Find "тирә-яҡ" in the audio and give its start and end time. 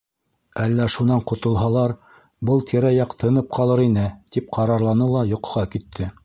2.71-3.13